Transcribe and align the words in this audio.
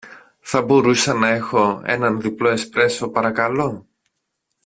θα 0.39 0.61
μπορούσα 0.61 1.13
να 1.13 1.27
έχω 1.29 1.81
έναν 1.85 2.21
διπλό 2.21 2.49
εσπρέσο, 2.49 3.09
παρακαλώ 3.09 3.87